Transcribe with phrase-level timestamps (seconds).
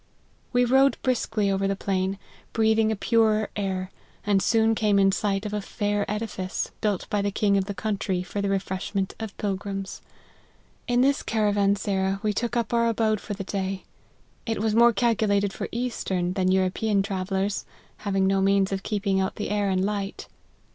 [0.51, 2.17] "We rode briskly over the plain,
[2.53, 3.91] breathing a purer air,
[4.25, 7.75] and soon came in sight of a fair edifice, built by the king of 'the
[7.75, 10.01] country for the refreshment of pilgrims.
[10.87, 13.83] In this caravansera we took up our abode for the day.
[14.47, 17.63] It was more calculated for eastern, than European travellers,
[17.97, 20.25] having no means of keeping out the air and light.